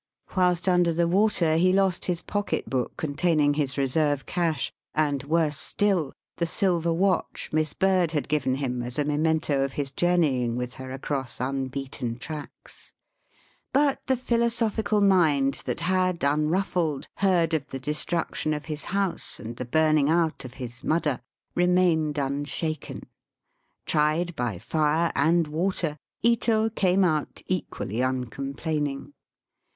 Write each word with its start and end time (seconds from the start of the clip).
Whilst 0.35 0.67
under 0.67 0.91
the 0.91 1.07
water 1.07 1.57
he 1.57 1.71
lost 1.71 2.05
his 2.05 2.23
pocket 2.23 2.67
book 2.67 2.93
Digitized 2.93 3.01
by 3.01 3.05
VjOOQIC 3.05 3.09
54 3.13 3.13
EAST 3.13 3.35
BY 3.35 3.37
WEST. 3.37 3.53
containiiig 3.53 3.61
his 3.61 3.77
reserve 3.77 4.25
cash, 4.25 4.73
and, 4.95 5.23
worse 5.25 5.57
still, 5.59 6.13
the 6.37 6.45
silver 6.47 6.91
watch 6.91 7.49
Miss 7.53 7.73
Bird 7.75 8.11
had 8.13 8.27
given 8.27 8.55
him 8.55 8.81
as 8.81 8.97
a 8.97 9.05
memento 9.05 9.63
of 9.63 9.73
his 9.73 9.91
journeying 9.91 10.55
with 10.55 10.73
her 10.73 10.89
across 10.89 11.39
unbeaten 11.39 12.17
tracks. 12.17 12.93
But 13.71 14.01
the 14.07 14.17
philosophical 14.17 15.01
mind 15.01 15.61
that 15.65 15.81
had, 15.81 16.23
un 16.23 16.47
ruffled, 16.47 17.07
heard 17.17 17.53
of 17.53 17.69
the 17.69 17.77
destruction 17.77 18.55
of 18.55 18.65
his 18.65 18.85
house 18.85 19.39
and 19.39 19.55
the 19.57 19.65
burning 19.65 20.09
out 20.09 20.43
of 20.43 20.55
his 20.55 20.81
^^mudder," 20.81 21.19
re 21.53 21.67
mained 21.67 22.17
unshaken. 22.17 23.03
Tried 23.85 24.35
by 24.35 24.57
fire 24.57 25.11
and 25.13 25.45
water, 25.47 25.95
Ito 26.23 26.71
came 26.71 27.03
out 27.03 27.43
equally 27.45 28.01
uncomplaining. 28.01 29.13